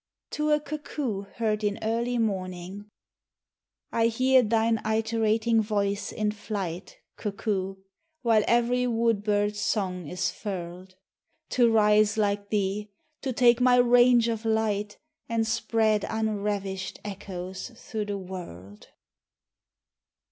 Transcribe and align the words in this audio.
TO 0.31 0.49
A 0.49 0.59
CUCKOO 0.59 1.27
HEARD 1.35 1.63
IN 1.63 1.77
EARLY 1.83 2.17
MORNING, 2.17 2.89
I 3.91 4.07
HEAR 4.07 4.41
thine 4.41 4.79
iterating 4.83 5.61
voice 5.61 6.11
in 6.11 6.31
flight, 6.31 6.97
Cuckoo, 7.17 7.75
while 8.23 8.41
every 8.47 8.87
wood 8.87 9.23
bird's 9.23 9.59
song 9.59 10.07
is 10.07 10.31
furled. 10.31 10.95
To 11.49 11.69
rise 11.71 12.17
like 12.17 12.49
thee! 12.49 12.89
to 13.21 13.31
take 13.31 13.61
my 13.61 13.75
range 13.75 14.27
of 14.27 14.43
light. 14.43 14.97
And 15.29 15.45
spread 15.45 16.03
unravished 16.09 16.99
echoes 17.05 17.69
through 17.75 18.05
the 18.05 18.17
world 18.17 18.87